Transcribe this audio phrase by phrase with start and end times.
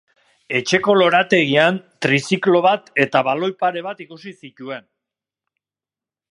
[0.59, 4.93] Etxeko lorategian triziklo bat eta baloi pare bat ikusi zituen.